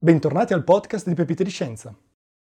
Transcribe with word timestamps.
Bentornati 0.00 0.52
al 0.52 0.62
podcast 0.62 1.08
di 1.08 1.14
Pepite 1.14 1.42
di 1.42 1.50
Scienza. 1.50 1.92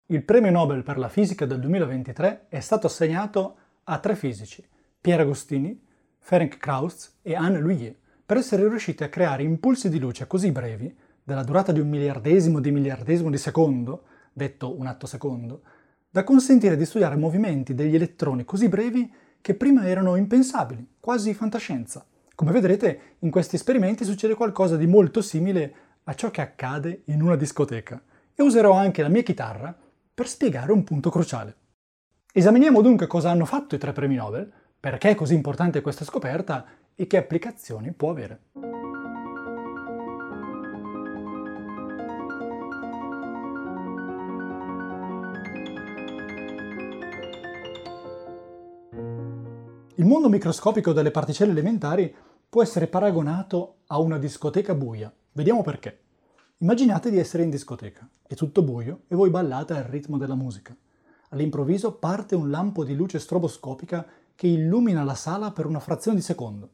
Il 0.09 0.25
premio 0.25 0.51
Nobel 0.51 0.83
per 0.83 0.99
la 0.99 1.09
fisica 1.09 1.47
del 1.47 1.59
2023 1.61 2.49
è 2.51 2.61
stato 2.61 2.87
assegnato 2.87 3.57
a 3.85 3.99
tre 3.99 4.15
fisici, 4.15 4.63
Pierre 5.01 5.23
Agostini, 5.23 5.83
Ferenc 6.19 6.59
Krauss 6.59 7.15
e 7.23 7.35
Anne 7.35 7.59
Louier, 7.61 7.97
per 8.27 8.37
essere 8.37 8.69
riusciti 8.69 9.05
a 9.05 9.09
creare 9.09 9.43
impulsi 9.43 9.89
di 9.89 9.99
luce 9.99 10.27
così 10.27 10.53
brevi, 10.53 10.95
della 11.25 11.43
durata 11.43 11.73
di 11.73 11.81
un 11.81 11.89
miliardesimo 11.89 12.61
di 12.61 12.73
miliardesimo 12.73 13.31
di 13.31 13.39
secondo, 13.39 14.03
detto 14.35 14.79
un 14.79 14.87
atto 14.87 15.07
secondo, 15.07 15.63
da 16.11 16.25
consentire 16.25 16.77
di 16.77 16.85
studiare 16.85 17.17
movimenti 17.17 17.73
degli 17.73 17.95
elettroni 17.95 18.45
così 18.45 18.69
brevi 18.69 19.11
che 19.41 19.55
prima 19.55 19.89
erano 19.89 20.15
impensabili, 20.17 20.87
quasi 21.01 21.33
fantascienza. 21.33 22.05
Come 22.35 22.53
vedrete, 22.53 23.01
in 23.21 23.31
questi 23.31 23.57
esperimenti 23.57 24.05
succede 24.05 24.35
qualcosa 24.35 24.77
di 24.77 24.87
molto 24.87 25.23
simile 25.23 25.89
a 26.05 26.15
ciò 26.15 26.31
che 26.31 26.41
accade 26.41 27.03
in 27.07 27.23
una 27.23 27.37
discoteca 27.37 28.03
e 28.35 28.43
userò 28.43 28.73
anche 28.73 29.03
la 29.03 29.09
mia 29.09 29.23
chitarra 29.23 29.77
per 30.15 30.29
spiegare 30.29 30.73
un 30.73 30.85
punto 30.85 31.11
cruciale. 31.11 31.57
Esaminiamo 32.33 32.81
dunque 32.81 33.07
cosa 33.07 33.31
hanno 33.31 33.45
fatto 33.45 33.75
i 33.75 33.79
tre 33.79 33.93
premi 33.93 34.15
Nobel, 34.15 34.51
perché 34.79 35.11
è 35.11 35.15
così 35.15 35.35
importante 35.35 35.81
questa 35.81 36.05
scoperta 36.05 36.65
e 36.95 37.07
che 37.07 37.17
applicazioni 37.17 37.93
può 37.93 38.11
avere. 38.11 38.41
Il 49.97 50.07
mondo 50.07 50.31
microscopico 50.31 50.95
delle 50.95 51.11
particelle 51.11 51.53
elementari 51.53 52.15
può 52.49 52.63
essere 52.63 52.87
paragonato 52.87 53.81
a 53.89 53.99
una 53.99 54.17
discoteca 54.17 54.75
buia. 54.75 55.13
Vediamo 55.33 55.63
perché. 55.63 56.01
Immaginate 56.59 57.09
di 57.09 57.17
essere 57.17 57.45
in 57.45 57.51
discoteca, 57.51 58.09
è 58.27 58.35
tutto 58.35 58.65
buio 58.65 59.03
e 59.07 59.15
voi 59.15 59.31
ballate 59.31 59.75
al 59.75 59.85
ritmo 59.85 60.19
della 60.19 60.35
musica. 60.35 60.77
All'improvviso 61.29 61.93
parte 61.93 62.35
un 62.35 62.51
lampo 62.51 62.83
di 62.83 62.97
luce 62.97 63.21
stroboscopica 63.21 64.05
che 64.35 64.49
illumina 64.49 65.05
la 65.05 65.15
sala 65.15 65.53
per 65.53 65.67
una 65.67 65.79
frazione 65.79 66.17
di 66.17 66.23
secondo. 66.25 66.71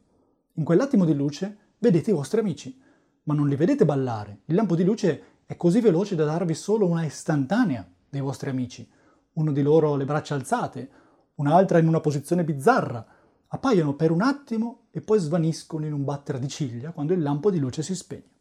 In 0.53 0.63
quell'attimo 0.63 1.05
di 1.05 1.13
luce 1.13 1.57
vedete 1.77 2.09
i 2.09 2.15
vostri 2.15 2.39
amici, 2.39 2.81
ma 3.23 3.35
non 3.35 3.47
li 3.47 3.55
vedete 3.55 3.85
ballare. 3.85 4.39
Il 4.45 4.55
lampo 4.55 4.75
di 4.75 4.83
luce 4.83 5.23
è 5.45 5.55
così 5.55 5.79
veloce 5.79 6.15
da 6.15 6.25
darvi 6.25 6.55
solo 6.55 6.87
una 6.87 7.05
istantanea 7.05 7.87
dei 8.09 8.21
vostri 8.21 8.49
amici. 8.49 8.89
Uno 9.33 9.51
di 9.51 9.61
loro 9.61 9.95
le 9.95 10.05
braccia 10.05 10.33
alzate, 10.33 10.89
un'altra 11.35 11.77
in 11.77 11.87
una 11.87 11.99
posizione 11.99 12.43
bizzarra, 12.43 13.05
appaiono 13.49 13.93
per 13.93 14.09
un 14.09 14.23
attimo 14.23 14.87
e 14.89 15.01
poi 15.01 15.19
svaniscono 15.19 15.85
in 15.85 15.93
un 15.93 16.03
battere 16.03 16.39
di 16.39 16.47
ciglia 16.47 16.89
quando 16.89 17.13
il 17.13 17.21
lampo 17.21 17.51
di 17.51 17.59
luce 17.59 17.83
si 17.83 17.93
spegne. 17.93 18.35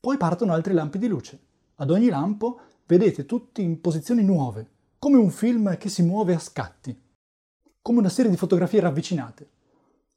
Poi 0.00 0.16
partono 0.16 0.54
altri 0.54 0.72
lampi 0.72 0.96
di 0.96 1.08
luce. 1.08 1.38
Ad 1.76 1.90
ogni 1.90 2.08
lampo 2.08 2.60
vedete 2.86 3.26
tutti 3.26 3.62
in 3.62 3.82
posizioni 3.82 4.24
nuove, 4.24 4.68
come 4.98 5.18
un 5.18 5.30
film 5.30 5.76
che 5.76 5.90
si 5.90 6.02
muove 6.02 6.34
a 6.34 6.38
scatti, 6.38 6.98
come 7.82 7.98
una 7.98 8.08
serie 8.08 8.30
di 8.30 8.38
fotografie 8.38 8.80
ravvicinate. 8.80 9.50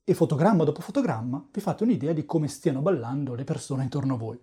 E 0.06 0.14
fotogramma 0.14 0.64
dopo 0.64 0.82
fotogramma 0.82 1.50
vi 1.52 1.60
fate 1.60 1.84
un'idea 1.84 2.14
di 2.14 2.26
come 2.26 2.48
stiano 2.48 2.82
ballando 2.82 3.36
le 3.36 3.44
persone 3.44 3.84
intorno 3.84 4.14
a 4.14 4.18
voi. 4.18 4.40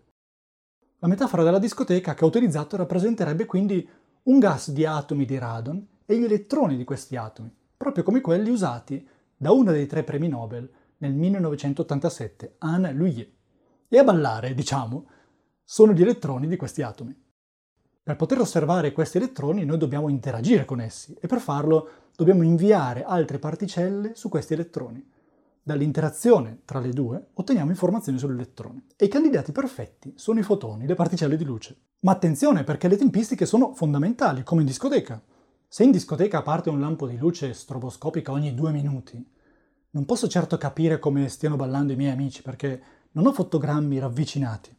La 0.99 1.09
metafora 1.09 1.43
della 1.43 1.59
discoteca 1.59 2.13
che 2.13 2.25
ho 2.25 2.29
utilizzato 2.29 2.77
rappresenterebbe 2.77 3.47
quindi 3.47 3.89
un 4.25 4.39
gas 4.39 4.71
di 4.71 4.85
atomi 4.85 5.25
di 5.25 5.39
radon 5.39 5.87
e 6.05 6.19
gli 6.19 6.25
elettroni 6.25 6.77
di 6.77 6.85
questi 6.85 7.17
atomi, 7.17 7.51
proprio 7.79 8.05
come 8.05 8.21
quelli 8.21 8.51
usati 8.51 9.09
da 9.35 9.53
uno 9.53 9.73
dei 9.73 9.87
tre 9.87 10.05
premi 10.05 10.29
Nobel 10.29 10.71
nel 10.99 11.15
1987, 11.15 12.57
Anne 12.59 12.93
Louier. 12.93 13.29
E 13.89 13.99
a 13.99 14.05
ballare, 14.05 14.53
diciamo, 14.53 15.07
sono 15.73 15.93
gli 15.93 16.03
elettroni 16.03 16.49
di 16.49 16.57
questi 16.57 16.83
atomi. 16.83 17.17
Per 18.03 18.17
poter 18.17 18.41
osservare 18.41 18.91
questi 18.91 19.19
elettroni 19.19 19.65
noi 19.65 19.79
dobbiamo 19.79 20.09
interagire 20.09 20.65
con 20.65 20.81
essi 20.81 21.17
e 21.21 21.29
per 21.29 21.39
farlo 21.39 21.89
dobbiamo 22.17 22.43
inviare 22.43 23.05
altre 23.05 23.39
particelle 23.39 24.17
su 24.17 24.29
questi 24.29 24.55
elettroni. 24.55 25.09
Dall'interazione 25.63 26.63
tra 26.65 26.81
le 26.81 26.91
due 26.91 27.29
otteniamo 27.35 27.71
informazioni 27.71 28.19
sull'elettrone. 28.19 28.87
E 28.97 29.05
i 29.05 29.09
candidati 29.09 29.53
perfetti 29.53 30.13
sono 30.17 30.41
i 30.41 30.43
fotoni, 30.43 30.89
le 30.89 30.97
particelle 30.97 31.37
di 31.37 31.45
luce. 31.45 31.77
Ma 32.01 32.11
attenzione 32.11 32.65
perché 32.65 32.89
le 32.89 32.97
tempistiche 32.97 33.47
sono 33.47 33.73
fondamentali, 33.73 34.43
come 34.43 34.63
in 34.63 34.67
discoteca. 34.67 35.23
Se 35.69 35.85
in 35.85 35.93
discoteca 35.93 36.43
parte 36.43 36.69
un 36.69 36.81
lampo 36.81 37.07
di 37.07 37.17
luce 37.17 37.55
stroboscopica 37.55 38.33
ogni 38.33 38.57
due 38.57 38.73
minuti, 38.73 39.25
non 39.91 40.05
posso 40.05 40.27
certo 40.27 40.59
capire 40.59 40.99
come 40.99 41.29
stiano 41.29 41.55
ballando 41.55 41.93
i 41.93 41.97
miei 41.97 42.11
amici 42.11 42.43
perché 42.43 42.83
non 43.13 43.29
ho 43.29 43.33
fotogrammi 43.33 44.01
ravvicinati. 44.01 44.79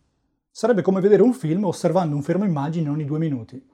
Sarebbe 0.54 0.82
come 0.82 1.00
vedere 1.00 1.22
un 1.22 1.32
film 1.32 1.64
osservando 1.64 2.14
un 2.14 2.24
fermo 2.24 2.44
immagine 2.44 2.90
ogni 2.90 3.06
due 3.06 3.20
minuti. 3.20 3.66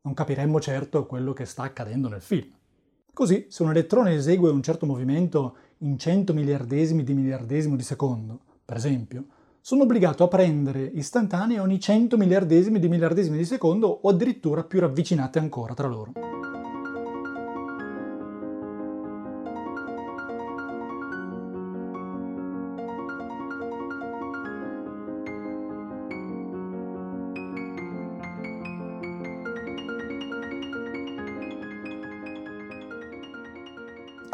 Non 0.00 0.14
capiremmo 0.14 0.60
certo 0.60 1.06
quello 1.06 1.32
che 1.32 1.44
sta 1.44 1.62
accadendo 1.62 2.08
nel 2.08 2.20
film. 2.20 2.50
Così, 3.12 3.46
se 3.48 3.62
un 3.62 3.70
elettrone 3.70 4.14
esegue 4.14 4.50
un 4.50 4.60
certo 4.60 4.84
movimento 4.84 5.56
in 5.78 5.96
100 5.96 6.34
miliardesimi 6.34 7.04
di 7.04 7.14
miliardesimo 7.14 7.76
di 7.76 7.84
secondo, 7.84 8.40
per 8.64 8.76
esempio, 8.76 9.26
sono 9.60 9.84
obbligato 9.84 10.24
a 10.24 10.28
prendere 10.28 10.82
istantanee 10.82 11.60
ogni 11.60 11.78
100 11.78 12.16
miliardesimi 12.16 12.80
di 12.80 12.88
miliardesimi 12.88 13.36
di 13.36 13.44
secondo 13.44 13.86
o 13.86 14.08
addirittura 14.08 14.64
più 14.64 14.80
ravvicinate 14.80 15.38
ancora 15.38 15.72
tra 15.72 15.86
loro. 15.86 16.43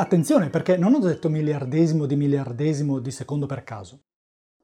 Attenzione 0.00 0.48
perché 0.48 0.78
non 0.78 0.94
ho 0.94 0.98
detto 0.98 1.28
miliardesimo 1.28 2.06
di 2.06 2.16
miliardesimo 2.16 3.00
di 3.00 3.10
secondo 3.10 3.44
per 3.44 3.64
caso. 3.64 4.00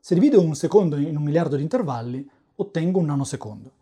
Se 0.00 0.14
divido 0.14 0.40
un 0.40 0.54
secondo 0.54 0.96
in 0.96 1.14
un 1.14 1.22
miliardo 1.22 1.56
di 1.56 1.62
intervalli, 1.62 2.26
ottengo 2.54 3.00
un 3.00 3.04
nanosecondo. 3.04 3.72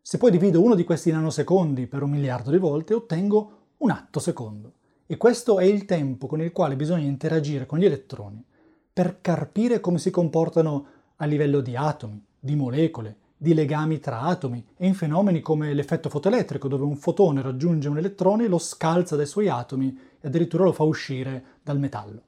Se 0.00 0.18
poi 0.18 0.30
divido 0.30 0.62
uno 0.62 0.76
di 0.76 0.84
questi 0.84 1.10
nanosecondi 1.10 1.88
per 1.88 2.04
un 2.04 2.10
miliardo 2.10 2.52
di 2.52 2.58
volte, 2.58 2.94
ottengo 2.94 3.50
un 3.78 3.90
attosecondo. 3.90 4.74
E 5.04 5.16
questo 5.16 5.58
è 5.58 5.64
il 5.64 5.84
tempo 5.84 6.28
con 6.28 6.40
il 6.40 6.52
quale 6.52 6.76
bisogna 6.76 7.06
interagire 7.06 7.66
con 7.66 7.80
gli 7.80 7.86
elettroni 7.86 8.44
per 8.92 9.20
capire 9.20 9.80
come 9.80 9.98
si 9.98 10.12
comportano 10.12 10.86
a 11.16 11.24
livello 11.24 11.60
di 11.60 11.74
atomi, 11.74 12.24
di 12.38 12.54
molecole, 12.54 13.16
di 13.36 13.52
legami 13.52 13.98
tra 13.98 14.20
atomi 14.20 14.64
e 14.76 14.86
in 14.86 14.94
fenomeni 14.94 15.40
come 15.40 15.74
l'effetto 15.74 16.08
fotoelettrico, 16.08 16.68
dove 16.68 16.84
un 16.84 16.94
fotone 16.94 17.42
raggiunge 17.42 17.88
un 17.88 17.98
elettrone, 17.98 18.46
lo 18.46 18.58
scalza 18.58 19.16
dai 19.16 19.26
suoi 19.26 19.48
atomi 19.48 19.98
e 20.20 20.28
addirittura 20.28 20.64
lo 20.64 20.72
fa 20.72 20.82
uscire 20.82 21.44
dal 21.62 21.78
metallo. 21.78 22.22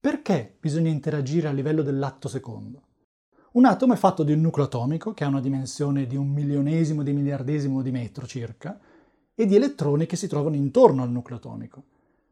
Perché 0.00 0.56
bisogna 0.60 0.90
interagire 0.90 1.48
a 1.48 1.52
livello 1.52 1.82
dell'atto 1.82 2.28
secondo? 2.28 2.82
Un 3.52 3.64
atomo 3.64 3.94
è 3.94 3.96
fatto 3.96 4.22
di 4.22 4.32
un 4.32 4.40
nucleo 4.40 4.66
atomico, 4.66 5.12
che 5.14 5.24
ha 5.24 5.28
una 5.28 5.40
dimensione 5.40 6.06
di 6.06 6.16
un 6.16 6.28
milionesimo 6.28 7.02
di 7.02 7.12
miliardesimo 7.12 7.82
di 7.82 7.90
metro 7.90 8.26
circa, 8.26 8.78
e 9.34 9.46
di 9.46 9.56
elettroni 9.56 10.06
che 10.06 10.16
si 10.16 10.28
trovano 10.28 10.56
intorno 10.56 11.02
al 11.02 11.10
nucleo 11.10 11.38
atomico. 11.38 11.82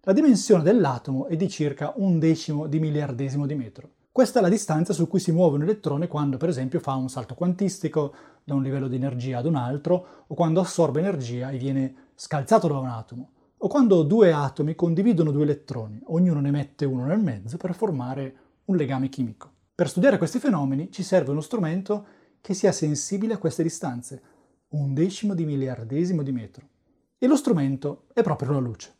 La 0.02 0.12
dimensione 0.12 0.62
dell'atomo 0.62 1.26
è 1.26 1.36
di 1.36 1.48
circa 1.48 1.94
un 1.96 2.18
decimo 2.18 2.66
di 2.66 2.78
miliardesimo 2.78 3.46
di 3.46 3.54
metro. 3.54 3.90
Questa 4.12 4.38
è 4.38 4.42
la 4.42 4.48
distanza 4.48 4.92
su 4.92 5.08
cui 5.08 5.18
si 5.18 5.32
muove 5.32 5.56
un 5.56 5.62
elettrone 5.62 6.06
quando, 6.06 6.36
per 6.36 6.48
esempio, 6.48 6.78
fa 6.78 6.94
un 6.94 7.08
salto 7.08 7.34
quantistico 7.34 8.14
da 8.44 8.54
un 8.54 8.62
livello 8.62 8.86
di 8.86 8.96
energia 8.96 9.38
ad 9.38 9.46
un 9.46 9.56
altro, 9.56 10.24
o 10.26 10.34
quando 10.34 10.60
assorbe 10.60 11.00
energia 11.00 11.50
e 11.50 11.56
viene 11.56 11.94
scalzato 12.14 12.68
da 12.68 12.78
un 12.78 12.86
atomo, 12.86 13.30
o 13.64 13.68
quando 13.68 14.02
due 14.02 14.30
atomi 14.30 14.74
condividono 14.74 15.30
due 15.30 15.44
elettroni, 15.44 15.98
ognuno 16.08 16.40
ne 16.40 16.50
mette 16.50 16.84
uno 16.84 17.06
nel 17.06 17.18
mezzo 17.18 17.56
per 17.56 17.74
formare 17.74 18.36
un 18.66 18.76
legame 18.76 19.08
chimico. 19.08 19.50
Per 19.74 19.88
studiare 19.88 20.18
questi 20.18 20.38
fenomeni 20.38 20.92
ci 20.92 21.02
serve 21.02 21.30
uno 21.30 21.40
strumento 21.40 22.06
che 22.42 22.52
sia 22.52 22.72
sensibile 22.72 23.34
a 23.34 23.38
queste 23.38 23.62
distanze, 23.62 24.22
un 24.68 24.92
decimo 24.92 25.32
di 25.34 25.46
miliardesimo 25.46 26.22
di 26.22 26.30
metro. 26.30 26.68
E 27.18 27.26
lo 27.26 27.36
strumento 27.36 28.04
è 28.12 28.22
proprio 28.22 28.52
la 28.52 28.58
luce. 28.58 28.94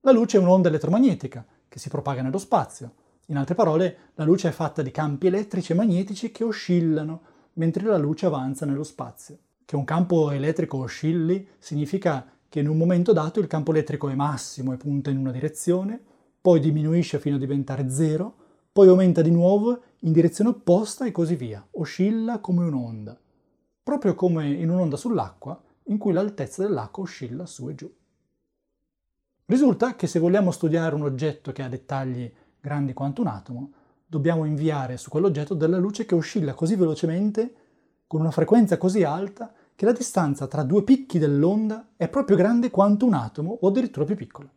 La 0.00 0.10
luce 0.10 0.36
è 0.36 0.40
un'onda 0.40 0.68
elettromagnetica 0.68 1.46
che 1.68 1.78
si 1.78 1.88
propaga 1.88 2.22
nello 2.22 2.38
spazio 2.38 2.94
in 3.26 3.36
altre 3.36 3.54
parole, 3.54 3.96
la 4.16 4.24
luce 4.24 4.48
è 4.48 4.52
fatta 4.52 4.82
di 4.82 4.90
campi 4.90 5.28
elettrici 5.28 5.72
e 5.72 5.76
magnetici 5.76 6.32
che 6.32 6.42
oscillano 6.42 7.22
mentre 7.54 7.86
la 7.86 7.98
luce 7.98 8.26
avanza 8.26 8.66
nello 8.66 8.82
spazio. 8.82 9.38
Che 9.64 9.76
un 9.76 9.84
campo 9.84 10.32
elettrico 10.32 10.78
oscilli 10.78 11.46
significa 11.58 12.26
che 12.52 12.60
in 12.60 12.68
un 12.68 12.76
momento 12.76 13.14
dato 13.14 13.40
il 13.40 13.46
campo 13.46 13.70
elettrico 13.70 14.10
è 14.10 14.14
massimo 14.14 14.74
e 14.74 14.76
punta 14.76 15.08
in 15.08 15.16
una 15.16 15.30
direzione, 15.30 15.98
poi 16.38 16.60
diminuisce 16.60 17.18
fino 17.18 17.36
a 17.36 17.38
diventare 17.38 17.88
zero, 17.88 18.34
poi 18.70 18.88
aumenta 18.88 19.22
di 19.22 19.30
nuovo 19.30 19.80
in 20.00 20.12
direzione 20.12 20.50
opposta 20.50 21.06
e 21.06 21.12
così 21.12 21.34
via, 21.34 21.66
oscilla 21.70 22.40
come 22.40 22.66
un'onda, 22.66 23.18
proprio 23.82 24.14
come 24.14 24.50
in 24.50 24.68
un'onda 24.68 24.98
sull'acqua 24.98 25.58
in 25.84 25.96
cui 25.96 26.12
l'altezza 26.12 26.62
dell'acqua 26.62 27.04
oscilla 27.04 27.46
su 27.46 27.70
e 27.70 27.74
giù. 27.74 27.90
Risulta 29.46 29.96
che 29.96 30.06
se 30.06 30.18
vogliamo 30.18 30.50
studiare 30.50 30.94
un 30.94 31.04
oggetto 31.04 31.52
che 31.52 31.62
ha 31.62 31.70
dettagli 31.70 32.30
grandi 32.60 32.92
quanto 32.92 33.22
un 33.22 33.28
atomo, 33.28 33.72
dobbiamo 34.04 34.44
inviare 34.44 34.98
su 34.98 35.08
quell'oggetto 35.08 35.54
della 35.54 35.78
luce 35.78 36.04
che 36.04 36.14
oscilla 36.14 36.52
così 36.52 36.76
velocemente, 36.76 37.54
con 38.06 38.20
una 38.20 38.30
frequenza 38.30 38.76
così 38.76 39.04
alta, 39.04 39.54
che 39.82 39.88
la 39.88 39.94
distanza 39.94 40.46
tra 40.46 40.62
due 40.62 40.84
picchi 40.84 41.18
dell'onda 41.18 41.94
è 41.96 42.08
proprio 42.08 42.36
grande 42.36 42.70
quanto 42.70 43.04
un 43.04 43.14
atomo 43.14 43.58
o 43.62 43.66
addirittura 43.66 44.06
più 44.06 44.14
piccola. 44.14 44.48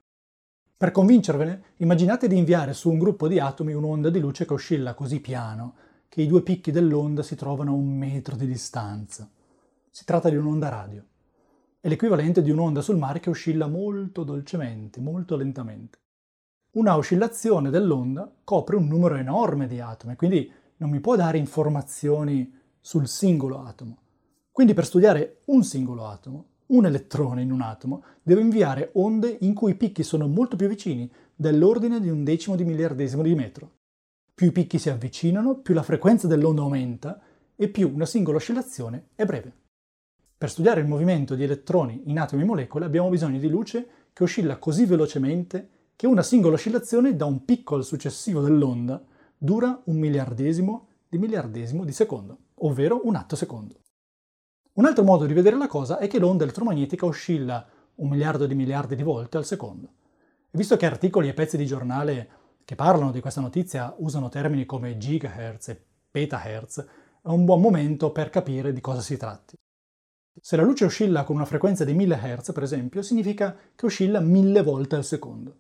Per 0.78 0.92
convincervene, 0.92 1.64
immaginate 1.78 2.28
di 2.28 2.38
inviare 2.38 2.74
su 2.74 2.92
un 2.92 3.00
gruppo 3.00 3.28
di 3.28 3.40
atomi 3.40 3.74
un'onda 3.74 4.12
di 4.12 4.20
luce 4.20 4.46
che 4.46 4.54
oscilla 4.54 4.94
così 4.94 5.22
piano 5.22 5.74
che 6.10 6.22
i 6.22 6.28
due 6.28 6.44
picchi 6.44 6.70
dell'onda 6.70 7.24
si 7.24 7.36
trovano 7.36 7.72
a 7.72 7.74
un 7.74 7.98
metro 7.98 8.36
di 8.36 8.46
distanza. 8.46 9.28
Si 9.90 10.06
tratta 10.06 10.30
di 10.30 10.36
un'onda 10.36 10.70
radio. 10.70 11.04
È 11.80 11.88
l'equivalente 11.88 12.44
di 12.44 12.52
un'onda 12.52 12.82
sul 12.82 12.98
mare 12.98 13.20
che 13.20 13.32
oscilla 13.32 13.66
molto 13.66 14.24
dolcemente, 14.24 15.02
molto 15.02 15.36
lentamente. 15.36 15.98
Una 16.74 16.98
oscillazione 16.98 17.72
dell'onda 17.72 18.32
copre 18.44 18.76
un 18.76 18.86
numero 18.86 19.16
enorme 19.16 19.66
di 19.66 19.80
atomi, 19.80 20.16
quindi 20.16 20.52
non 20.78 20.92
mi 20.92 21.00
può 21.00 21.16
dare 21.16 21.40
informazioni 21.40 22.62
sul 22.80 23.08
singolo 23.08 23.64
atomo. 23.64 24.04
Quindi 24.56 24.74
per 24.74 24.86
studiare 24.86 25.42
un 25.48 25.66
singolo 25.66 26.08
atomo, 26.08 26.46
un 26.68 26.86
elettrone 26.86 27.42
in 27.42 27.52
un 27.52 27.60
atomo, 27.60 28.06
devo 28.24 28.40
inviare 28.40 28.92
onde 28.94 29.38
in 29.42 29.54
cui 29.54 29.72
i 29.72 29.76
picchi 29.76 30.02
sono 30.02 30.28
molto 30.28 30.56
più 30.56 30.70
vicini, 30.70 31.12
dell'ordine 31.36 32.00
di 32.00 32.08
un 32.08 32.24
decimo 32.24 32.56
di 32.56 32.64
miliardesimo 32.64 33.22
di 33.22 33.36
metro. 33.36 33.72
Più 34.34 34.48
i 34.48 34.54
picchi 34.54 34.80
si 34.80 34.90
avvicinano, 34.90 35.58
più 35.58 35.74
la 35.74 35.84
frequenza 35.84 36.28
dell'onda 36.28 36.62
aumenta 36.62 37.20
e 37.54 37.68
più 37.68 37.92
una 37.94 38.06
singola 38.06 38.38
oscillazione 38.38 39.10
è 39.16 39.26
breve. 39.26 39.52
Per 40.38 40.50
studiare 40.50 40.80
il 40.80 40.88
movimento 40.88 41.36
di 41.36 41.44
elettroni 41.44 42.04
in 42.06 42.18
atomi 42.18 42.44
e 42.44 42.46
molecole 42.46 42.86
abbiamo 42.86 43.10
bisogno 43.10 43.40
di 43.40 43.50
luce 43.50 43.88
che 44.14 44.24
oscilla 44.24 44.56
così 44.56 44.86
velocemente 44.86 45.70
che 45.98 46.08
una 46.08 46.24
singola 46.24 46.56
oscillazione 46.56 47.18
da 47.18 47.26
un 47.26 47.44
picco 47.44 47.76
al 47.76 47.84
successivo 47.84 48.40
dell'onda 48.40 49.04
dura 49.38 49.82
un 49.84 49.98
miliardesimo 49.98 50.88
di 51.10 51.18
miliardesimo 51.18 51.84
di 51.84 51.92
secondo, 51.92 52.38
ovvero 52.60 53.02
un 53.04 53.16
atto 53.16 53.36
secondo. 53.36 53.80
Un 54.76 54.84
altro 54.84 55.06
modo 55.06 55.26
di 55.26 55.34
vedere 55.34 55.56
la 55.56 55.68
cosa 55.68 56.00
è 56.00 56.08
che 56.08 56.20
l'onda 56.20 56.44
elettromagnetica 56.44 57.06
oscilla 57.06 57.66
un 57.96 58.10
miliardo 58.10 58.46
di 58.46 58.56
miliardi 58.56 58.98
di 58.98 59.04
volte 59.04 59.38
al 59.38 59.46
secondo. 59.46 59.88
E 60.52 60.58
visto 60.58 60.76
che 60.76 60.86
articoli 60.86 61.30
e 61.30 61.34
pezzi 61.34 61.56
di 61.56 61.66
giornale 61.66 62.30
che 62.66 62.76
parlano 62.76 63.12
di 63.12 63.22
questa 63.22 63.40
notizia 63.40 63.96
usano 64.00 64.28
termini 64.28 64.66
come 64.66 64.98
gigahertz 64.98 65.70
e 65.70 65.82
petahertz, 66.12 66.86
è 67.22 67.30
un 67.30 67.46
buon 67.46 67.62
momento 67.62 68.12
per 68.12 68.30
capire 68.30 68.74
di 68.74 68.82
cosa 68.82 69.00
si 69.00 69.16
tratti. 69.16 69.56
Se 70.42 70.58
la 70.58 70.64
luce 70.64 70.84
oscilla 70.84 71.24
con 71.24 71.38
una 71.38 71.46
frequenza 71.46 71.86
di 71.86 71.94
1000 71.94 72.16
Hz, 72.18 72.52
per 72.52 72.64
esempio, 72.64 73.02
significa 73.02 73.56
che 73.74 73.86
oscilla 73.86 74.20
mille 74.20 74.62
volte 74.62 74.98
al 74.98 75.06
secondo. 75.06 75.56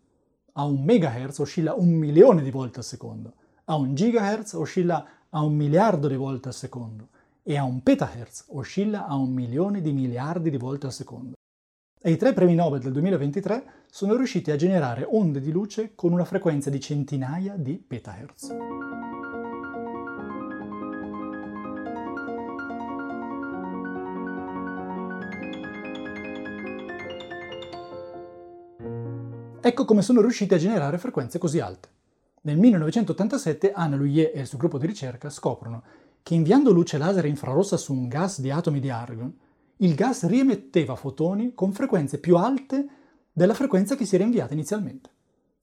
A 0.56 0.65
un 0.65 0.83
megahertz 0.83 1.39
oscilla 1.39 1.73
un 1.73 1.88
milione 1.88 2.41
di 2.41 2.51
volte 2.51 2.79
al 2.79 2.85
secondo. 2.85 3.33
A 3.63 3.75
un 3.75 3.95
gigahertz 3.95 4.56
oscilla 4.56 5.07
a 5.29 5.41
un 5.41 5.56
miliardo 5.56 6.09
di 6.09 6.18
volte 6.18 6.50
al 6.50 6.53
secondo 6.53 7.13
e 7.47 7.57
a 7.57 7.63
un 7.63 7.83
petahertz 7.83 8.45
oscilla 8.47 9.06
a 9.06 9.13
un 9.13 9.31
milione 9.31 9.80
di 9.80 9.92
miliardi 9.92 10.50
di 10.50 10.57
volte 10.57 10.88
al 10.88 10.94
secondo. 10.94 11.33
E 12.01 12.09
i 12.09 12.18
tre 12.18 12.33
premi 12.33 12.56
Nobel 12.56 12.80
del 12.81 12.92
2023 12.92 13.63
sono 13.88 14.15
riusciti 14.15 14.50
a 14.50 14.56
generare 14.56 15.06
onde 15.07 15.39
di 15.39 15.51
luce 15.51 15.94
con 15.94 16.12
una 16.12 16.25
frequenza 16.25 16.71
di 16.71 16.80
centinaia 16.80 17.56
di 17.56 17.77
petahertz. 17.77 18.50
Ecco 29.62 29.86
come 29.86 30.01
sono 30.01 30.21
riusciti 30.21 30.56
a 30.56 30.57
generare 30.57 30.97
frequenze 30.97 31.38
così 31.38 31.59
alte. 31.59 31.89
Nel 32.42 32.57
1987 32.57 33.71
Anna 33.71 33.95
Luye 33.95 34.31
e 34.31 34.39
il 34.39 34.47
suo 34.47 34.57
gruppo 34.57 34.80
di 34.80 34.88
ricerca 34.88 35.30
scoprono 35.30 35.83
che 36.25 36.33
inviando 36.33 36.72
luce 36.72 36.98
laser 36.98 37.25
infrarossa 37.25 37.77
su 37.77 37.94
un 37.94 38.07
gas 38.07 38.42
di 38.42 38.50
atomi 38.50 38.80
di 38.80 38.89
argon, 38.89 39.31
il 39.77 39.94
gas 39.94 40.25
riemetteva 40.25 40.95
fotoni 40.95 41.54
con 41.54 41.72
frequenze 41.72 42.18
più 42.18 42.36
alte 42.36 42.88
della 43.31 43.54
frequenza 43.54 43.95
che 43.95 44.06
si 44.06 44.16
era 44.16 44.24
inviata 44.24 44.54
inizialmente. 44.54 45.12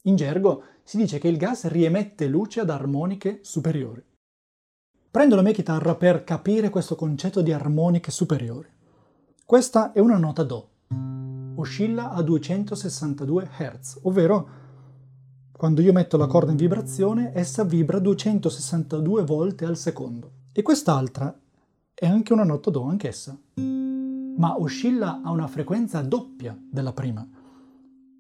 In 0.03 0.15
gergo 0.15 0.63
si 0.85 0.99
dice 0.99 1.19
che 1.19 1.27
il 1.27 1.37
gas 1.37 1.67
riemette 1.67 2.29
luce 2.29 2.61
ad 2.61 2.71
armoniche 2.71 3.41
superiori. 3.43 4.05
Prendo 5.11 5.35
la 5.35 5.43
mia 5.43 5.51
chitarra 5.51 5.97
per 5.97 6.23
capire 6.23 6.71
questo 6.71 6.95
concetto 6.95 7.43
di 7.43 7.53
armoniche 7.53 8.13
superiori. 8.13 8.69
Questa 9.45 9.91
è 9.91 9.99
una 9.99 10.17
nota 10.17 10.45
Do. 10.45 10.69
Oscilla 11.57 12.13
a 12.13 12.23
262 12.23 13.51
Hz, 13.59 13.99
ovvero 14.03 14.49
quando 15.51 15.81
io 15.81 15.93
metto 15.93 16.17
la 16.17 16.29
corda 16.29 16.53
in 16.53 16.57
vibrazione, 16.57 17.33
essa 17.35 17.65
vibra 17.65 17.99
262 17.99 19.25
volte 19.25 19.65
al 19.65 19.77
secondo. 19.77 20.42
E 20.55 20.61
quest'altra 20.61 21.35
è 21.95 22.07
anche 22.07 22.35
una 22.35 22.45
nota 22.45 22.69
Do 22.69 22.83
anch'essa, 22.83 23.35
ma 23.57 24.61
oscilla 24.61 25.23
a 25.23 25.31
una 25.31 25.47
frequenza 25.47 26.03
doppia 26.03 26.55
della 26.71 26.93
prima. 26.93 27.27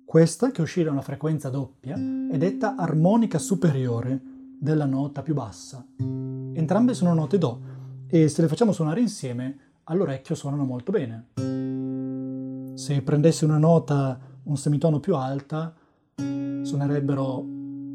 Questa, 0.03 0.51
che 0.51 0.63
oscilla 0.63 0.89
a 0.89 0.93
una 0.93 1.03
frequenza 1.03 1.51
doppia, 1.51 1.95
è 1.95 2.39
detta 2.39 2.75
armonica 2.77 3.39
superiore 3.39 4.19
della 4.59 4.87
nota 4.87 5.21
più 5.21 5.35
bassa. 5.35 5.87
Entrambe 5.99 6.95
sono 6.95 7.13
note 7.13 7.37
Do 7.37 7.61
e 8.07 8.29
se 8.29 8.41
le 8.41 8.49
facciamo 8.49 8.73
suonare 8.73 9.01
insieme, 9.01 9.59
all'orecchio 9.85 10.35
suonano 10.35 10.65
molto 10.65 10.91
bene. 10.91 11.27
Se 12.79 13.03
prendessi 13.03 13.45
una 13.45 13.59
nota 13.59 14.19
un 14.45 14.57
semitono 14.57 15.01
più 15.01 15.17
alta, 15.17 15.75
suonerebbero 16.15 17.47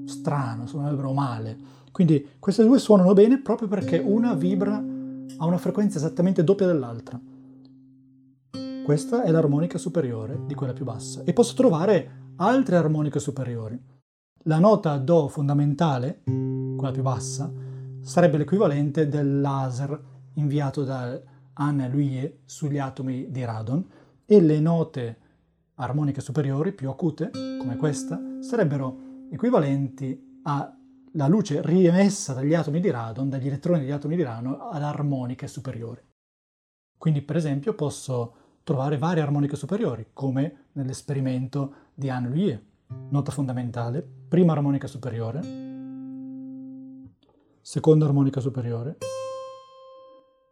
strano, 0.06 0.68
suonerebbero 0.68 1.12
male. 1.12 1.58
Quindi 1.92 2.36
queste 2.40 2.64
due 2.64 2.80
suonano 2.80 3.14
bene 3.14 3.42
proprio 3.42 3.68
perché 3.68 3.98
una 3.98 4.34
vibra 4.34 4.76
a 4.76 5.46
una 5.46 5.58
frequenza 5.58 5.98
esattamente 5.98 6.44
doppia 6.44 6.68
dell'altra. 6.68 7.20
Questa 8.84 9.24
è 9.24 9.32
l'armonica 9.32 9.78
superiore 9.78 10.40
di 10.46 10.54
quella 10.54 10.74
più 10.74 10.86
bassa 10.86 11.24
e 11.26 11.34
posso 11.34 11.56
trovare 11.56 12.34
altre 12.38 12.78
armoniche 12.78 13.20
superiori. 13.20 13.80
La 14.44 14.60
nota 14.60 14.98
Do 14.98 15.28
fondamentale, 15.28 16.22
quella 16.24 16.92
più 16.92 17.02
bassa, 17.02 17.52
sarebbe 18.02 18.38
l'equivalente 18.38 19.10
del 19.10 19.42
laser 19.42 20.02
inviato 20.36 20.84
da 20.84 21.20
Anne 21.54 21.90
Luye 21.90 22.42
sugli 22.46 22.78
atomi 22.78 23.30
di 23.30 23.44
radon 23.44 23.86
e 24.26 24.42
le 24.42 24.60
note 24.60 25.18
armoniche 25.76 26.22
superiori 26.22 26.72
più 26.72 26.90
acute, 26.90 27.30
come 27.32 27.76
questa, 27.76 28.20
sarebbero 28.40 28.98
equivalenti 29.30 30.40
a 30.44 30.77
la 31.18 31.28
luce 31.28 31.62
riemessa 31.64 32.34
dagli 32.34 32.54
atomi 32.54 32.80
di 32.80 32.92
radon, 32.92 33.28
dagli 33.28 33.48
elettroni 33.48 33.80
degli 33.80 33.92
atomi 33.92 34.16
di 34.16 34.22
radon, 34.22 34.56
ad 34.72 34.84
armoniche 34.84 35.48
superiori. 35.48 36.00
Quindi, 36.96 37.24
per 37.24 37.36
esempio, 37.36 37.74
posso 37.74 38.36
trovare 38.64 39.00
varie 39.00 39.24
armoniche 39.24 39.56
superiori, 39.56 40.10
come 40.14 40.66
nell'esperimento 40.74 41.74
di 41.96 42.10
Anne 42.10 42.30
Louis. 42.30 42.60
Nota 43.10 43.32
fondamentale, 43.32 44.08
prima 44.28 44.54
armonica 44.54 44.88
superiore, 44.88 45.42
seconda 47.62 48.06
armonica 48.06 48.40
superiore, 48.40 48.98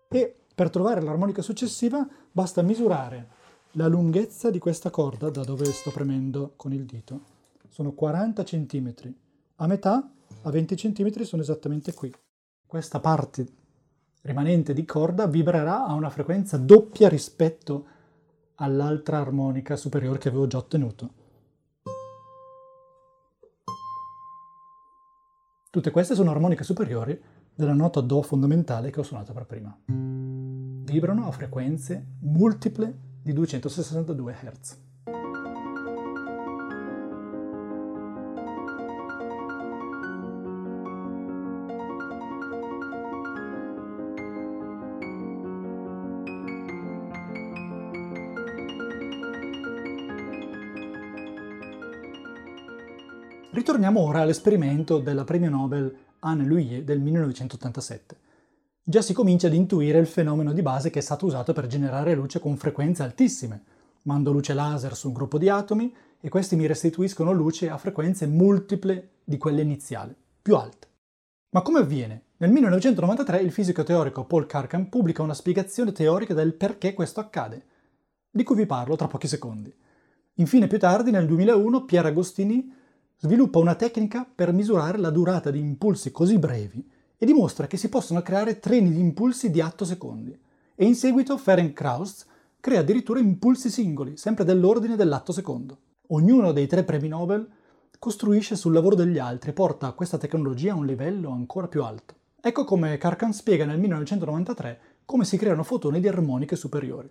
e 0.09 0.35
per 0.53 0.69
trovare 0.69 1.01
l'armonica 1.01 1.41
successiva 1.41 2.05
basta 2.31 2.61
misurare 2.63 3.29
la 3.73 3.87
lunghezza 3.87 4.49
di 4.49 4.59
questa 4.59 4.89
corda 4.89 5.29
da 5.29 5.43
dove 5.43 5.65
sto 5.65 5.91
premendo 5.91 6.53
con 6.55 6.73
il 6.73 6.85
dito. 6.85 7.21
Sono 7.69 7.91
40 7.91 8.43
cm. 8.43 8.93
A 9.57 9.67
metà 9.67 10.09
a 10.45 10.51
20 10.51 10.75
cm 10.75 11.23
sono 11.23 11.41
esattamente 11.41 11.93
qui. 11.93 12.13
Questa 12.65 12.99
parte 12.99 13.47
rimanente 14.21 14.73
di 14.73 14.85
corda 14.85 15.27
vibrerà 15.27 15.85
a 15.85 15.93
una 15.93 16.09
frequenza 16.09 16.57
doppia 16.57 17.09
rispetto 17.09 17.87
all'altra 18.55 19.19
armonica 19.19 19.75
superiore 19.75 20.19
che 20.19 20.29
avevo 20.29 20.47
già 20.47 20.57
ottenuto. 20.57 21.23
Tutte 25.71 25.91
queste 25.91 26.15
sono 26.15 26.31
armoniche 26.31 26.63
superiori 26.63 27.19
della 27.53 27.73
nota 27.73 28.01
Do 28.01 28.21
fondamentale 28.21 28.91
che 28.91 28.99
ho 28.99 29.03
suonato 29.03 29.33
per 29.33 29.45
prima. 29.45 29.75
Vibrano 29.87 31.27
a 31.27 31.31
frequenze 31.31 32.17
multiple 32.19 32.95
di 33.21 33.33
262 33.33 34.33
Hz. 34.33 34.77
Ritorniamo 53.55 54.01
ora 54.01 54.19
all'esperimento 54.19 54.99
della 54.99 55.23
premio 55.23 55.49
Nobel 55.49 55.95
Anne 56.19 56.43
Louis 56.43 56.81
del 56.81 56.99
1987. 56.99 58.17
Già 58.83 59.01
si 59.01 59.13
comincia 59.13 59.47
ad 59.47 59.53
intuire 59.53 59.97
il 59.97 60.07
fenomeno 60.07 60.51
di 60.51 60.61
base 60.61 60.89
che 60.89 60.99
è 60.99 61.01
stato 61.01 61.25
usato 61.25 61.53
per 61.53 61.65
generare 61.67 62.15
luce 62.15 62.41
con 62.41 62.57
frequenze 62.57 63.03
altissime. 63.03 63.63
Mando 64.01 64.33
luce 64.33 64.53
laser 64.53 64.93
su 64.93 65.07
un 65.07 65.13
gruppo 65.13 65.37
di 65.37 65.47
atomi 65.47 65.95
e 66.19 66.27
questi 66.27 66.57
mi 66.57 66.65
restituiscono 66.65 67.31
luce 67.31 67.69
a 67.69 67.77
frequenze 67.77 68.27
multiple 68.27 69.11
di 69.23 69.37
quelle 69.37 69.61
iniziali, 69.61 70.13
più 70.41 70.57
alte. 70.57 70.87
Ma 71.51 71.61
come 71.61 71.79
avviene 71.79 72.23
Nel 72.39 72.51
1993 72.51 73.39
il 73.39 73.53
fisico 73.53 73.83
teorico 73.83 74.25
Paul 74.25 74.47
Karkan 74.47 74.89
pubblica 74.89 75.23
una 75.23 75.33
spiegazione 75.33 75.93
teorica 75.93 76.33
del 76.33 76.55
perché 76.55 76.93
questo 76.93 77.21
accade, 77.21 77.63
di 78.29 78.43
cui 78.43 78.57
vi 78.57 78.65
parlo 78.65 78.97
tra 78.97 79.07
pochi 79.07 79.29
secondi. 79.29 79.73
Infine 80.33 80.67
più 80.67 80.77
tardi, 80.77 81.09
nel 81.09 81.25
2001, 81.25 81.85
Pierre 81.85 82.09
Agostini 82.09 82.83
sviluppa 83.17 83.59
una 83.59 83.75
tecnica 83.75 84.25
per 84.25 84.53
misurare 84.53 84.97
la 84.97 85.09
durata 85.09 85.51
di 85.51 85.59
impulsi 85.59 86.11
così 86.11 86.37
brevi 86.37 86.87
e 87.17 87.25
dimostra 87.25 87.67
che 87.67 87.77
si 87.77 87.89
possono 87.89 88.21
creare 88.21 88.59
treni 88.59 88.91
di 88.91 88.99
impulsi 88.99 89.49
di 89.49 89.61
atto 89.61 89.85
secondi. 89.85 90.37
E 90.75 90.85
in 90.85 90.95
seguito 90.95 91.37
Ferenc 91.37 91.73
Krauss 91.73 92.25
crea 92.59 92.79
addirittura 92.79 93.19
impulsi 93.19 93.69
singoli, 93.69 94.17
sempre 94.17 94.43
dell'ordine 94.43 94.95
dell'atto 94.95 95.31
secondo. 95.31 95.77
Ognuno 96.07 96.51
dei 96.51 96.67
tre 96.67 96.83
premi 96.83 97.07
Nobel 97.07 97.47
costruisce 97.97 98.55
sul 98.55 98.73
lavoro 98.73 98.95
degli 98.95 99.17
altri 99.17 99.51
e 99.51 99.53
porta 99.53 99.91
questa 99.93 100.17
tecnologia 100.17 100.73
a 100.73 100.75
un 100.75 100.85
livello 100.85 101.29
ancora 101.29 101.67
più 101.67 101.83
alto. 101.83 102.13
Ecco 102.41 102.63
come 102.63 102.97
Karkan 102.97 103.33
spiega 103.33 103.65
nel 103.65 103.79
1993 103.79 104.79
come 105.05 105.25
si 105.25 105.37
creano 105.37 105.63
fotoni 105.63 105.99
di 105.99 106.07
armoniche 106.07 106.55
superiori. 106.55 107.09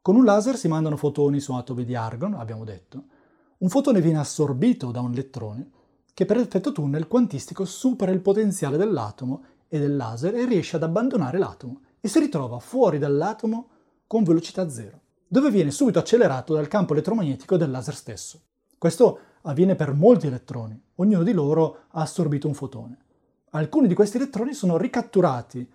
Con 0.00 0.16
un 0.16 0.24
laser 0.24 0.56
si 0.56 0.68
mandano 0.68 0.96
fotoni 0.96 1.40
su 1.40 1.52
atomi 1.52 1.84
di 1.84 1.94
argon, 1.94 2.34
abbiamo 2.34 2.64
detto. 2.64 3.04
Un 3.58 3.68
fotone 3.68 4.00
viene 4.00 4.18
assorbito 4.18 4.90
da 4.90 5.00
un 5.00 5.12
elettrone 5.12 5.70
che 6.12 6.24
per 6.24 6.36
effetto 6.38 6.72
tunnel 6.72 7.08
quantistico 7.08 7.64
supera 7.64 8.12
il 8.12 8.20
potenziale 8.20 8.76
dell'atomo 8.76 9.44
e 9.68 9.78
del 9.78 9.96
laser 9.96 10.34
e 10.34 10.46
riesce 10.46 10.76
ad 10.76 10.82
abbandonare 10.82 11.38
l'atomo 11.38 11.80
e 12.00 12.08
si 12.08 12.18
ritrova 12.18 12.58
fuori 12.58 12.98
dall'atomo 12.98 13.68
con 14.06 14.24
velocità 14.24 14.68
zero, 14.70 15.00
dove 15.26 15.50
viene 15.50 15.70
subito 15.70 15.98
accelerato 15.98 16.54
dal 16.54 16.68
campo 16.68 16.92
elettromagnetico 16.92 17.56
del 17.56 17.70
laser 17.70 17.94
stesso. 17.94 18.40
Questo 18.78 19.18
avviene 19.42 19.74
per 19.74 19.92
molti 19.92 20.26
elettroni, 20.26 20.80
ognuno 20.96 21.22
di 21.22 21.32
loro 21.32 21.80
ha 21.90 22.02
assorbito 22.02 22.46
un 22.46 22.54
fotone 22.54 22.98
alcuni 23.58 23.88
di 23.88 23.94
questi 23.94 24.16
elettroni 24.16 24.52
sono 24.52 24.76
ricatturati 24.76 25.68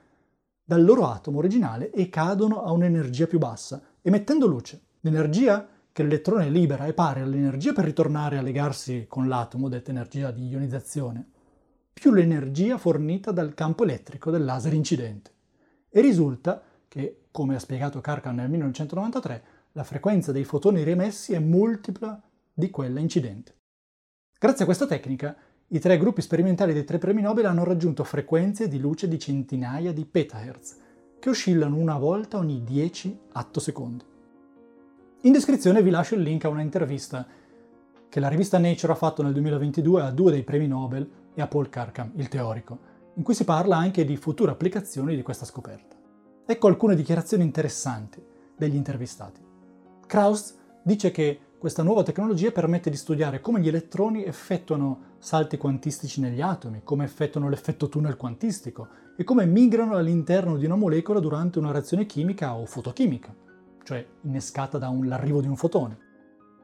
dal 0.64 0.84
loro 0.84 1.08
atomo 1.08 1.40
originale 1.40 1.92
e 1.92 2.10
cadono 2.10 2.64
a 2.64 2.72
un'energia 2.72 3.28
più 3.28 3.40
bassa, 3.40 3.82
emettendo 4.02 4.46
luce. 4.46 4.82
L'energia 5.02 5.68
che 5.92 6.04
l'elettrone 6.04 6.50
libera 6.50 6.86
è 6.86 6.94
pari 6.94 7.22
all'energia 7.22 7.74
per 7.74 7.86
ritornare 7.86 8.38
a 8.38 8.42
legarsi 8.42 9.06
con 9.08 9.28
l'atomo, 9.28 9.70
detta 9.70 9.92
energia 9.92 10.32
di 10.32 10.48
ionizzazione, 10.48 11.26
più 11.92 12.14
l'energia 12.14 12.78
fornita 12.78 13.32
dal 13.32 13.54
campo 13.54 13.84
elettrico 13.84 14.32
del 14.32 14.46
laser 14.46 14.74
incidente. 14.74 15.32
E 15.90 16.02
risulta 16.02 16.62
che, 16.88 17.26
come 17.32 17.56
ha 17.56 17.60
spiegato 17.60 18.00
Karkan 18.00 18.36
nel 18.36 18.50
1993, 18.50 19.44
la 19.74 19.84
frequenza 19.84 20.32
dei 20.32 20.44
fotoni 20.44 20.84
riemessi 20.84 21.34
è 21.34 21.40
multipla 21.40 22.22
di 22.54 22.70
quella 22.70 23.00
incidente. 23.00 23.56
Grazie 24.40 24.64
a 24.64 24.66
questa 24.66 24.88
tecnica, 24.88 25.36
i 25.68 25.80
tre 25.80 25.98
gruppi 25.98 26.22
sperimentali 26.22 26.74
dei 26.74 26.84
tre 26.84 26.98
premi 26.98 27.22
Nobel 27.22 27.46
hanno 27.46 27.64
raggiunto 27.64 28.04
frequenze 28.04 28.68
di 28.68 28.80
luce 28.80 29.08
di 29.08 29.20
centinaia 29.20 29.94
di 29.94 30.06
petahertz, 30.06 30.78
che 31.20 31.30
oscillano 31.30 31.78
una 31.78 31.98
volta 31.98 32.38
ogni 32.38 32.64
10 32.64 33.20
attosecondi. 33.34 34.11
In 35.24 35.34
descrizione 35.34 35.84
vi 35.84 35.92
lascio 35.92 36.16
il 36.16 36.24
link 36.24 36.46
a 36.46 36.50
una 36.50 36.64
intervista 36.64 37.28
che 38.10 38.20
la 38.20 38.28
rivista 38.28 38.58
Nature 38.58 38.94
ha 38.94 38.96
fatto 38.96 39.22
nel 39.22 39.34
2022 39.34 40.02
a 40.02 40.10
due 40.10 40.32
dei 40.32 40.42
premi 40.42 40.66
Nobel 40.66 41.08
e 41.36 41.42
a 41.44 41.48
Paul 41.48 41.70
Karkam, 41.70 42.14
il 42.16 42.28
teorico, 42.28 42.80
in 43.14 43.22
cui 43.22 43.36
si 43.36 43.44
parla 43.44 43.78
anche 43.78 44.04
di 44.04 44.18
future 44.18 44.50
applicazioni 44.50 45.16
di 45.16 45.22
questa 45.22 45.46
scoperta. 45.46 45.96
Ecco 46.44 46.68
alcune 46.68 46.96
dichiarazioni 46.96 47.44
interessanti 47.44 48.20
degli 48.58 48.74
intervistati. 48.74 49.40
Krauss 50.08 50.56
dice 50.82 51.12
che 51.12 51.40
questa 51.60 51.84
nuova 51.84 52.02
tecnologia 52.02 52.50
permette 52.50 52.90
di 52.90 52.98
studiare 52.98 53.42
come 53.42 53.60
gli 53.60 53.68
elettroni 53.68 54.26
effettuano 54.26 55.18
salti 55.20 55.58
quantistici 55.58 56.20
negli 56.20 56.42
atomi, 56.42 56.82
come 56.84 57.04
effettuano 57.04 57.48
l'effetto 57.48 57.90
tunnel 57.90 58.18
quantistico 58.18 58.88
e 59.16 59.24
come 59.24 59.46
migrano 59.46 59.96
all'interno 59.96 60.58
di 60.58 60.66
una 60.66 60.76
molecola 60.76 61.20
durante 61.20 61.60
una 61.60 61.70
reazione 61.70 62.08
chimica 62.08 62.56
o 62.56 62.66
fotochimica, 62.66 63.32
cioè 63.84 64.06
innescata 64.22 64.78
dall'arrivo 64.78 65.42
di 65.42 65.48
un 65.48 65.56
fotone. 65.56 65.98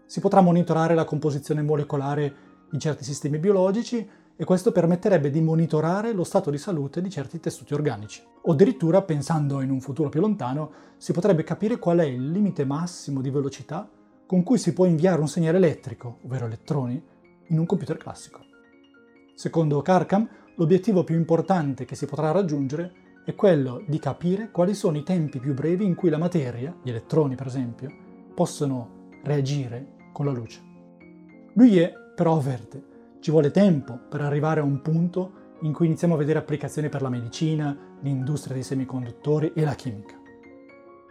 Si 0.06 0.20
potrà 0.20 0.42
monitorare 0.42 0.96
la 0.96 1.06
composizione 1.06 1.62
molecolare 1.62 2.36
di 2.70 2.80
certi 2.80 3.04
sistemi 3.04 3.38
biologici 3.38 4.08
e 4.40 4.46
questo 4.46 4.72
permetterebbe 4.72 5.30
di 5.30 5.42
monitorare 5.42 6.14
lo 6.14 6.24
stato 6.24 6.52
di 6.52 6.58
salute 6.58 7.02
di 7.02 7.10
certi 7.10 7.40
tessuti 7.40 7.74
organici. 7.74 8.22
O 8.44 8.52
addirittura, 8.52 9.02
pensando 9.02 9.62
in 9.62 9.72
un 9.72 9.82
futuro 9.82 10.10
più 10.10 10.22
lontano, 10.22 10.72
si 10.98 11.12
potrebbe 11.12 11.44
capire 11.44 11.80
qual 11.80 11.98
è 11.98 12.06
il 12.06 12.30
limite 12.30 12.64
massimo 12.64 13.22
di 13.22 13.32
velocità 13.32 13.90
con 14.26 14.44
cui 14.44 14.58
si 14.58 14.74
può 14.74 14.86
inviare 14.86 15.20
un 15.20 15.28
segnale 15.28 15.58
elettrico, 15.58 16.20
ovvero 16.24 16.46
elettroni, 16.46 17.02
in 17.48 17.58
un 17.58 17.66
computer 17.66 17.98
classico. 17.98 18.42
Secondo 19.34 19.82
Carcam, 19.82 20.28
l'obiettivo 20.56 21.04
più 21.04 21.16
importante 21.16 21.86
che 21.86 21.96
si 21.96 22.06
potrà 22.06 22.32
raggiungere 22.32 23.06
è 23.28 23.36
quello 23.36 23.84
di 23.86 24.00
capire 24.00 24.52
quali 24.52 24.74
sono 24.74 24.96
i 24.96 25.04
tempi 25.04 25.40
più 25.40 25.54
brevi 25.54 25.84
in 25.84 25.96
cui 25.96 26.10
la 26.10 26.18
materia, 26.18 26.74
gli 26.82 26.88
elettroni 26.88 27.36
per 27.36 27.48
esempio, 27.48 27.94
possono 28.34 29.10
reagire 29.26 29.96
con 30.14 30.26
la 30.26 30.32
luce. 30.32 30.62
Lui 31.56 31.78
è, 31.78 31.92
però 32.16 32.38
avverte, 32.38 32.82
ci 33.20 33.30
vuole 33.30 33.52
tempo 33.52 34.00
per 34.10 34.22
arrivare 34.22 34.62
a 34.62 34.64
un 34.64 34.82
punto 34.82 35.58
in 35.64 35.74
cui 35.74 35.88
iniziamo 35.88 36.14
a 36.14 36.18
vedere 36.18 36.40
applicazioni 36.40 36.88
per 36.88 37.02
la 37.02 37.10
medicina, 37.10 37.78
l'industria 38.00 38.54
dei 38.54 38.64
semiconduttori 38.64 39.52
e 39.54 39.66
la 39.66 39.76
chimica. 39.76 40.16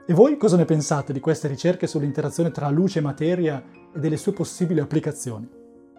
E 0.06 0.14
voi 0.14 0.38
cosa 0.38 0.56
ne 0.56 0.64
pensate 0.64 1.12
di 1.12 1.20
queste 1.20 1.49
ricerche 1.49 1.87
sull'interazione 1.87 2.50
tra 2.50 2.70
luce 2.70 3.00
e 3.00 3.02
materia 3.02 3.62
e 3.94 3.99
delle 3.99 4.16
sue 4.16 4.32
possibili 4.32 4.80
applicazioni? 4.80 5.46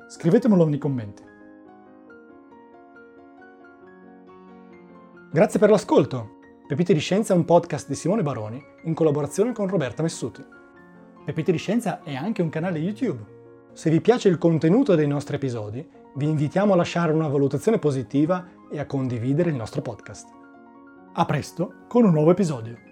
Scrivetemelo 0.07 0.67
nei 0.67 0.79
commenti. 0.79 1.21
Grazie 5.29 5.59
per 5.59 5.69
l'ascolto! 5.69 6.37
Pepite 6.67 6.93
di 6.93 7.01
Scienza 7.01 7.33
è 7.33 7.37
un 7.37 7.43
podcast 7.43 7.89
di 7.89 7.95
Simone 7.95 8.23
Baroni 8.23 8.63
in 8.83 8.93
collaborazione 8.93 9.51
con 9.51 9.67
Roberta 9.67 10.01
Messuti. 10.01 10.41
Pepite 11.25 11.51
di 11.51 11.57
Scienza 11.57 12.01
è 12.01 12.15
anche 12.15 12.41
un 12.41 12.47
canale 12.47 12.79
YouTube. 12.79 13.25
Se 13.73 13.89
vi 13.89 13.99
piace 13.99 14.29
il 14.29 14.37
contenuto 14.37 14.95
dei 14.95 15.05
nostri 15.05 15.35
episodi, 15.35 15.85
vi 16.15 16.29
invitiamo 16.29 16.71
a 16.71 16.77
lasciare 16.77 17.11
una 17.11 17.27
valutazione 17.27 17.77
positiva 17.77 18.47
e 18.71 18.79
a 18.79 18.85
condividere 18.85 19.49
il 19.49 19.57
nostro 19.57 19.81
podcast. 19.81 20.29
A 21.11 21.25
presto 21.25 21.73
con 21.89 22.05
un 22.05 22.13
nuovo 22.13 22.31
episodio! 22.31 22.86